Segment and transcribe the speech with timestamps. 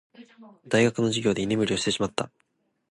[0.67, 2.31] 大学の授業で居眠りをしてしまった。